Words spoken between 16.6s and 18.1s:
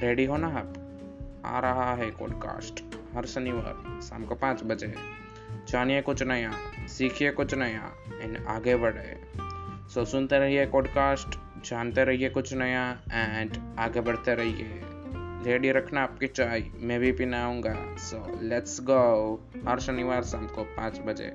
मैं भी पीना आऊँगा।